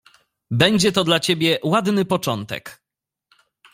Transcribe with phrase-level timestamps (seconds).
[0.51, 2.81] "Będzie to dla ciebie ładny początek."